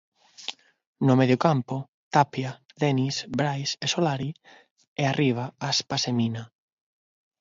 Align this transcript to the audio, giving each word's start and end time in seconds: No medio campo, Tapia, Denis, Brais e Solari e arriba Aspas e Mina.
No 1.07 1.13
medio 1.21 1.37
campo, 1.45 1.75
Tapia, 2.15 2.51
Denis, 2.81 3.15
Brais 3.39 3.71
e 3.85 3.87
Solari 3.93 4.31
e 5.01 5.03
arriba 5.11 5.45
Aspas 5.71 6.03
e 6.09 6.13
Mina. 6.19 6.43